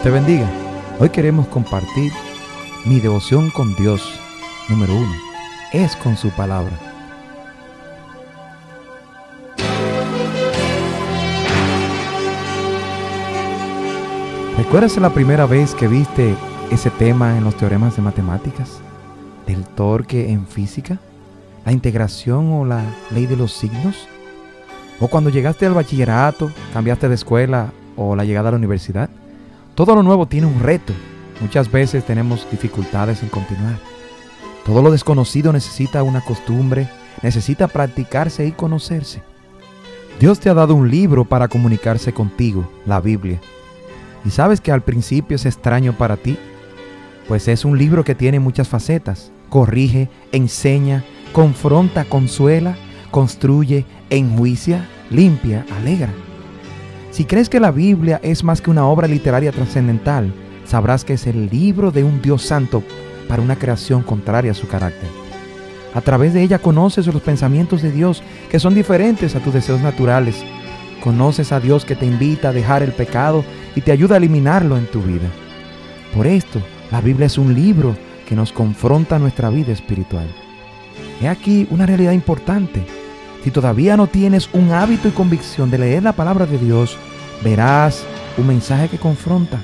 te 0.00 0.10
bendiga. 0.10 0.48
Hoy 0.98 1.10
queremos 1.10 1.46
compartir 1.48 2.12
mi 2.84 3.00
devoción 3.00 3.50
con 3.50 3.74
Dios. 3.74 4.18
Número 4.68 4.94
uno, 4.94 5.12
es 5.72 5.96
con 5.96 6.16
su 6.16 6.30
palabra. 6.30 6.72
¿Recuerdas 14.56 14.96
la 14.96 15.12
primera 15.12 15.46
vez 15.46 15.74
que 15.74 15.88
viste 15.88 16.34
ese 16.70 16.90
tema 16.90 17.36
en 17.36 17.44
los 17.44 17.56
teoremas 17.56 17.96
de 17.96 18.02
matemáticas? 18.02 18.80
¿Del 19.46 19.64
torque 19.64 20.30
en 20.30 20.46
física? 20.46 20.98
¿La 21.64 21.72
integración 21.72 22.52
o 22.52 22.64
la 22.64 22.82
ley 23.10 23.26
de 23.26 23.36
los 23.36 23.52
signos? 23.52 24.08
¿O 25.00 25.08
cuando 25.08 25.30
llegaste 25.30 25.66
al 25.66 25.74
bachillerato, 25.74 26.50
cambiaste 26.72 27.08
de 27.08 27.14
escuela 27.14 27.72
o 27.96 28.16
la 28.16 28.24
llegada 28.24 28.48
a 28.48 28.52
la 28.52 28.58
universidad? 28.58 29.10
Todo 29.74 29.94
lo 29.94 30.02
nuevo 30.02 30.26
tiene 30.26 30.46
un 30.46 30.60
reto. 30.60 30.92
Muchas 31.40 31.70
veces 31.70 32.04
tenemos 32.04 32.46
dificultades 32.50 33.22
en 33.22 33.30
continuar. 33.30 33.78
Todo 34.64 34.82
lo 34.82 34.90
desconocido 34.90 35.52
necesita 35.52 36.02
una 36.02 36.20
costumbre, 36.20 36.88
necesita 37.22 37.68
practicarse 37.68 38.46
y 38.46 38.52
conocerse. 38.52 39.22
Dios 40.20 40.38
te 40.40 40.50
ha 40.50 40.54
dado 40.54 40.74
un 40.74 40.90
libro 40.90 41.24
para 41.24 41.48
comunicarse 41.48 42.12
contigo, 42.12 42.70
la 42.86 43.00
Biblia. 43.00 43.40
¿Y 44.24 44.30
sabes 44.30 44.60
que 44.60 44.70
al 44.70 44.82
principio 44.82 45.36
es 45.36 45.46
extraño 45.46 45.94
para 45.94 46.16
ti? 46.16 46.36
Pues 47.26 47.48
es 47.48 47.64
un 47.64 47.78
libro 47.78 48.04
que 48.04 48.14
tiene 48.14 48.40
muchas 48.40 48.68
facetas. 48.68 49.32
Corrige, 49.48 50.10
enseña, 50.32 51.02
confronta, 51.32 52.04
consuela, 52.04 52.76
construye, 53.10 53.84
enjuicia, 54.10 54.86
limpia, 55.10 55.66
alegra. 55.78 56.12
Si 57.12 57.26
crees 57.26 57.50
que 57.50 57.60
la 57.60 57.70
Biblia 57.70 58.18
es 58.22 58.42
más 58.42 58.62
que 58.62 58.70
una 58.70 58.86
obra 58.86 59.06
literaria 59.06 59.52
trascendental, 59.52 60.32
sabrás 60.64 61.04
que 61.04 61.12
es 61.12 61.26
el 61.26 61.50
libro 61.50 61.90
de 61.90 62.04
un 62.04 62.22
Dios 62.22 62.40
santo 62.40 62.82
para 63.28 63.42
una 63.42 63.56
creación 63.56 64.02
contraria 64.02 64.52
a 64.52 64.54
su 64.54 64.66
carácter. 64.66 65.10
A 65.92 66.00
través 66.00 66.32
de 66.32 66.42
ella 66.42 66.58
conoces 66.58 67.06
los 67.06 67.20
pensamientos 67.20 67.82
de 67.82 67.92
Dios 67.92 68.22
que 68.50 68.58
son 68.58 68.74
diferentes 68.74 69.36
a 69.36 69.40
tus 69.40 69.52
deseos 69.52 69.82
naturales. 69.82 70.42
Conoces 71.04 71.52
a 71.52 71.60
Dios 71.60 71.84
que 71.84 71.96
te 71.96 72.06
invita 72.06 72.48
a 72.48 72.52
dejar 72.54 72.82
el 72.82 72.92
pecado 72.92 73.44
y 73.76 73.82
te 73.82 73.92
ayuda 73.92 74.14
a 74.14 74.18
eliminarlo 74.18 74.78
en 74.78 74.86
tu 74.86 75.02
vida. 75.02 75.28
Por 76.16 76.26
esto, 76.26 76.62
la 76.90 77.02
Biblia 77.02 77.26
es 77.26 77.36
un 77.36 77.52
libro 77.52 77.94
que 78.26 78.34
nos 78.34 78.52
confronta 78.52 79.18
nuestra 79.18 79.50
vida 79.50 79.72
espiritual. 79.72 80.28
He 81.20 81.28
aquí 81.28 81.66
una 81.70 81.84
realidad 81.84 82.12
importante. 82.12 83.01
Si 83.44 83.50
todavía 83.50 83.96
no 83.96 84.06
tienes 84.06 84.48
un 84.52 84.70
hábito 84.70 85.08
y 85.08 85.12
convicción 85.12 85.70
de 85.70 85.78
leer 85.78 86.04
la 86.04 86.12
palabra 86.12 86.46
de 86.46 86.58
Dios, 86.58 86.96
verás 87.42 88.04
un 88.38 88.46
mensaje 88.46 88.88
que 88.88 88.98
confronta, 88.98 89.60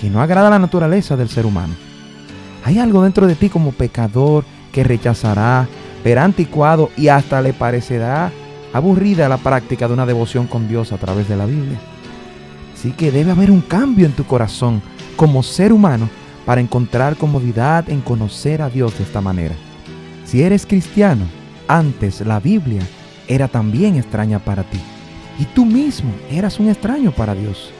que 0.00 0.08
no 0.08 0.22
agrada 0.22 0.48
la 0.48 0.58
naturaleza 0.58 1.16
del 1.16 1.28
ser 1.28 1.44
humano. 1.44 1.74
Hay 2.64 2.78
algo 2.78 3.02
dentro 3.02 3.26
de 3.26 3.34
ti 3.34 3.50
como 3.50 3.72
pecador 3.72 4.44
que 4.72 4.82
rechazará, 4.82 5.68
verá 6.02 6.24
anticuado 6.24 6.90
y 6.96 7.08
hasta 7.08 7.42
le 7.42 7.52
parecerá 7.52 8.32
aburrida 8.72 9.28
la 9.28 9.36
práctica 9.36 9.86
de 9.86 9.94
una 9.94 10.06
devoción 10.06 10.46
con 10.46 10.66
Dios 10.66 10.92
a 10.92 10.96
través 10.96 11.28
de 11.28 11.36
la 11.36 11.44
Biblia. 11.44 11.78
Así 12.72 12.92
que 12.92 13.12
debe 13.12 13.32
haber 13.32 13.50
un 13.50 13.60
cambio 13.60 14.06
en 14.06 14.12
tu 14.12 14.24
corazón 14.24 14.80
como 15.16 15.42
ser 15.42 15.72
humano 15.72 16.08
para 16.46 16.62
encontrar 16.62 17.16
comodidad 17.16 17.90
en 17.90 18.00
conocer 18.00 18.62
a 18.62 18.70
Dios 18.70 18.96
de 18.96 19.04
esta 19.04 19.20
manera. 19.20 19.54
Si 20.24 20.42
eres 20.42 20.64
cristiano, 20.64 21.26
antes 21.68 22.22
la 22.22 22.40
Biblia 22.40 22.80
era 23.28 23.48
también 23.48 23.96
extraña 23.96 24.38
para 24.38 24.62
ti. 24.64 24.80
Y 25.38 25.44
tú 25.46 25.64
mismo 25.64 26.12
eras 26.30 26.60
un 26.60 26.68
extraño 26.68 27.12
para 27.12 27.34
Dios. 27.34 27.70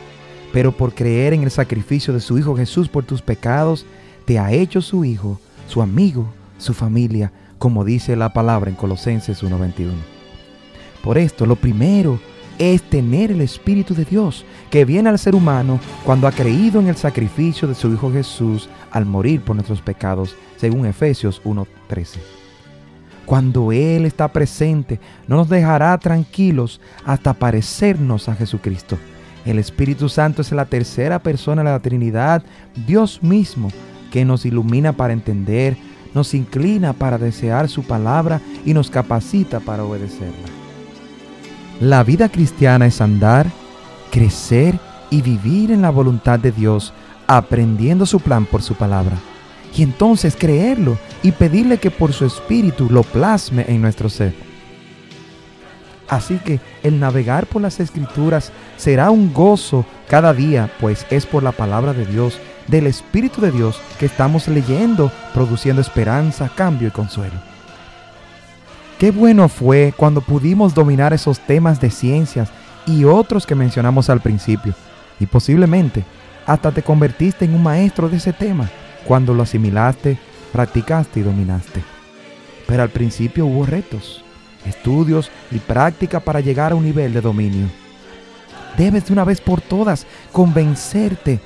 Pero 0.52 0.72
por 0.72 0.94
creer 0.94 1.32
en 1.32 1.42
el 1.42 1.50
sacrificio 1.50 2.12
de 2.12 2.20
su 2.20 2.38
Hijo 2.38 2.56
Jesús 2.56 2.88
por 2.88 3.04
tus 3.04 3.22
pecados, 3.22 3.86
te 4.24 4.38
ha 4.38 4.52
hecho 4.52 4.82
su 4.82 5.04
Hijo, 5.04 5.40
su 5.68 5.82
amigo, 5.82 6.26
su 6.58 6.74
familia, 6.74 7.32
como 7.58 7.84
dice 7.84 8.16
la 8.16 8.32
palabra 8.32 8.70
en 8.70 8.76
Colosenses 8.76 9.42
1.21. 9.42 9.90
Por 11.02 11.18
esto, 11.18 11.46
lo 11.46 11.56
primero 11.56 12.20
es 12.58 12.82
tener 12.82 13.32
el 13.32 13.40
Espíritu 13.40 13.94
de 13.94 14.04
Dios, 14.04 14.44
que 14.70 14.84
viene 14.84 15.08
al 15.08 15.18
ser 15.18 15.34
humano 15.34 15.80
cuando 16.04 16.28
ha 16.28 16.32
creído 16.32 16.80
en 16.80 16.88
el 16.88 16.96
sacrificio 16.96 17.66
de 17.66 17.74
su 17.74 17.92
Hijo 17.92 18.12
Jesús 18.12 18.68
al 18.90 19.06
morir 19.06 19.40
por 19.40 19.56
nuestros 19.56 19.80
pecados, 19.80 20.36
según 20.56 20.86
Efesios 20.86 21.42
1.13. 21.44 22.41
Cuando 23.26 23.72
Él 23.72 24.04
está 24.04 24.28
presente, 24.28 25.00
no 25.26 25.36
nos 25.36 25.48
dejará 25.48 25.96
tranquilos 25.98 26.80
hasta 27.04 27.32
parecernos 27.32 28.28
a 28.28 28.34
Jesucristo. 28.34 28.98
El 29.44 29.58
Espíritu 29.58 30.08
Santo 30.08 30.42
es 30.42 30.52
la 30.52 30.66
tercera 30.66 31.20
persona 31.20 31.62
de 31.62 31.70
la 31.70 31.80
Trinidad, 31.80 32.42
Dios 32.86 33.22
mismo, 33.22 33.70
que 34.10 34.24
nos 34.24 34.44
ilumina 34.44 34.92
para 34.92 35.12
entender, 35.12 35.76
nos 36.14 36.34
inclina 36.34 36.92
para 36.92 37.18
desear 37.18 37.68
su 37.68 37.82
palabra 37.82 38.40
y 38.64 38.74
nos 38.74 38.90
capacita 38.90 39.60
para 39.60 39.84
obedecerla. 39.84 40.48
La 41.80 42.04
vida 42.04 42.28
cristiana 42.28 42.86
es 42.86 43.00
andar, 43.00 43.46
crecer 44.10 44.78
y 45.10 45.22
vivir 45.22 45.70
en 45.72 45.82
la 45.82 45.90
voluntad 45.90 46.38
de 46.38 46.52
Dios, 46.52 46.92
aprendiendo 47.26 48.06
su 48.06 48.20
plan 48.20 48.44
por 48.46 48.62
su 48.62 48.74
palabra 48.74 49.16
y 49.76 49.82
entonces 49.82 50.36
creerlo 50.36 50.98
y 51.22 51.32
pedirle 51.32 51.78
que 51.78 51.90
por 51.90 52.12
su 52.12 52.26
espíritu 52.26 52.88
lo 52.90 53.02
plasme 53.02 53.64
en 53.68 53.82
nuestro 53.82 54.08
ser. 54.08 54.34
Así 56.08 56.36
que 56.38 56.60
el 56.82 57.00
navegar 57.00 57.46
por 57.46 57.62
las 57.62 57.80
escrituras 57.80 58.52
será 58.76 59.10
un 59.10 59.32
gozo 59.32 59.86
cada 60.08 60.34
día, 60.34 60.70
pues 60.78 61.06
es 61.10 61.24
por 61.24 61.42
la 61.42 61.52
palabra 61.52 61.94
de 61.94 62.04
Dios, 62.04 62.38
del 62.66 62.86
Espíritu 62.86 63.40
de 63.40 63.50
Dios 63.50 63.80
que 63.98 64.06
estamos 64.06 64.46
leyendo, 64.46 65.10
produciendo 65.32 65.80
esperanza, 65.80 66.50
cambio 66.54 66.88
y 66.88 66.90
consuelo. 66.90 67.40
Qué 68.98 69.10
bueno 69.10 69.48
fue 69.48 69.94
cuando 69.96 70.20
pudimos 70.20 70.74
dominar 70.74 71.12
esos 71.12 71.40
temas 71.40 71.80
de 71.80 71.90
ciencias 71.90 72.50
y 72.86 73.04
otros 73.04 73.46
que 73.46 73.54
mencionamos 73.54 74.10
al 74.10 74.20
principio, 74.20 74.74
y 75.18 75.26
posiblemente 75.26 76.04
hasta 76.46 76.72
te 76.72 76.82
convertiste 76.82 77.44
en 77.44 77.54
un 77.54 77.62
maestro 77.62 78.08
de 78.08 78.18
ese 78.18 78.32
tema 78.32 78.68
cuando 79.04 79.34
lo 79.34 79.42
asimilaste, 79.42 80.18
practicaste 80.52 81.20
y 81.20 81.22
dominaste. 81.22 81.82
Pero 82.66 82.82
al 82.82 82.90
principio 82.90 83.46
hubo 83.46 83.66
retos, 83.66 84.24
estudios 84.66 85.30
y 85.50 85.58
práctica 85.58 86.20
para 86.20 86.40
llegar 86.40 86.72
a 86.72 86.74
un 86.74 86.84
nivel 86.84 87.12
de 87.12 87.20
dominio. 87.20 87.66
Debes 88.76 89.06
de 89.06 89.12
una 89.12 89.24
vez 89.24 89.40
por 89.40 89.60
todas 89.60 90.06
convencerte, 90.30 91.40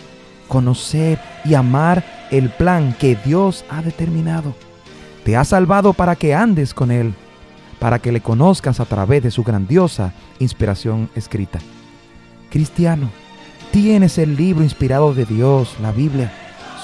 conocer 0.49 1.19
y 1.45 1.55
amar 1.55 2.05
el 2.31 2.51
plan 2.51 2.95
que 2.99 3.17
Dios 3.17 3.65
ha 3.71 3.83
determinado. 3.83 4.55
Te 5.25 5.37
ha 5.37 5.45
salvado 5.45 5.93
para 5.93 6.15
que 6.15 6.35
andes 6.35 6.73
con 6.73 6.91
Él, 6.91 7.15
para 7.81 7.99
que 7.99 8.13
le 8.13 8.21
conozcas 8.21 8.79
a 8.79 8.85
través 8.85 9.23
de 9.23 9.31
su 9.31 9.43
grandiosa 9.43 10.13
inspiración 10.39 11.11
escrita. 11.17 11.59
Cristiano, 12.51 13.11
tienes 13.73 14.19
el 14.19 14.37
libro 14.37 14.63
inspirado 14.63 15.15
de 15.15 15.25
Dios, 15.25 15.77
la 15.81 15.91
Biblia 15.91 16.33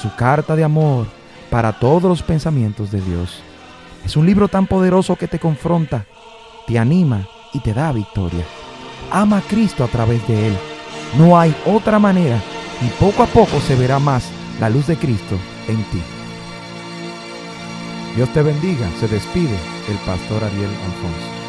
su 0.03 0.13
carta 0.17 0.57
de 0.57 0.65
amor 0.65 1.07
para 1.53 1.75
todos 1.75 2.05
los 2.05 2.23
pensamientos 2.23 2.91
de 2.91 3.03
Dios. 3.03 3.43
Es 4.07 4.17
un 4.17 4.25
libro 4.25 4.49
tan 4.49 4.67
poderoso 4.67 5.17
que 5.17 5.29
te 5.29 5.39
confronta, 5.39 6.07
te 6.67 6.79
anima 6.79 7.29
y 7.53 7.61
te 7.61 7.75
da 7.75 7.93
victoria. 7.93 8.43
Ama 9.11 9.37
a 9.37 9.43
Cristo 9.43 9.85
a 9.85 9.89
través 9.89 10.27
de 10.27 10.49
él. 10.49 10.57
No 11.19 11.39
hay 11.39 11.55
otra 11.67 11.99
manera 11.99 12.41
y 12.81 12.89
poco 12.99 13.23
a 13.23 13.27
poco 13.27 13.61
se 13.61 13.77
verá 13.77 13.99
más 13.99 14.31
la 14.61 14.71
luz 14.71 14.87
de 14.87 14.97
Cristo 14.97 15.37
en 15.69 15.77
ti. 15.91 16.01
Dios 18.17 18.33
te 18.33 18.41
bendiga. 18.41 18.89
Se 18.99 19.07
despide 19.07 19.59
el 19.91 19.97
pastor 20.07 20.43
Ariel 20.43 20.71
Alfonso. 20.87 21.42